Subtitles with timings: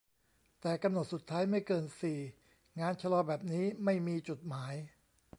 [0.61, 2.13] "แต่กำหนดสุดท้าย ไม่เกินซี
[2.79, 4.75] งานชลอแบบนี้ไม่มีจุดหมาย"